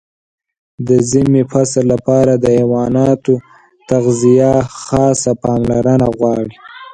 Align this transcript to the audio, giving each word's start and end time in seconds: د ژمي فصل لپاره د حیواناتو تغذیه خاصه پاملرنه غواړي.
د 0.87 0.89
ژمي 1.09 1.43
فصل 1.51 1.83
لپاره 1.93 2.33
د 2.35 2.45
حیواناتو 2.57 3.33
تغذیه 3.89 4.53
خاصه 4.85 5.31
پاملرنه 5.43 6.07
غواړي. 6.17 6.53